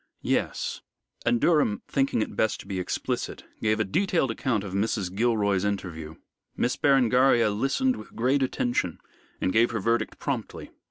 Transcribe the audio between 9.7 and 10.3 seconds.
verdict